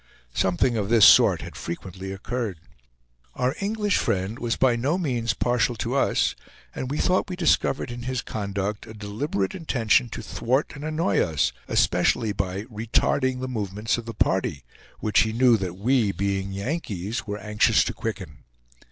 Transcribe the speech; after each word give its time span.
Something 0.33 0.77
of 0.77 0.89
this 0.89 1.05
sort 1.05 1.43
had 1.43 1.55
frequently 1.55 2.11
occurred. 2.11 2.59
Our 3.35 3.53
English 3.59 3.97
friend 3.97 4.39
was 4.39 4.55
by 4.55 4.75
no 4.75 4.97
means 4.97 5.35
partial 5.35 5.75
to 5.75 5.93
us, 5.93 6.33
and 6.73 6.89
we 6.89 6.97
thought 6.97 7.29
we 7.29 7.35
discovered 7.35 7.91
in 7.91 8.01
his 8.01 8.23
conduct 8.23 8.87
a 8.87 8.95
deliberate 8.95 9.53
intention 9.53 10.09
to 10.09 10.23
thwart 10.23 10.71
and 10.73 10.83
annoy 10.83 11.19
us, 11.19 11.51
especially 11.67 12.33
by 12.33 12.63
retarding 12.63 13.41
the 13.41 13.47
movements 13.47 13.99
of 13.99 14.07
the 14.07 14.15
party, 14.15 14.63
which 15.01 15.19
he 15.19 15.33
knew 15.33 15.55
that 15.57 15.77
we, 15.77 16.11
being 16.11 16.51
Yankees, 16.51 17.27
were 17.27 17.37
anxious 17.37 17.83
to 17.83 17.93
quicken. 17.93 18.39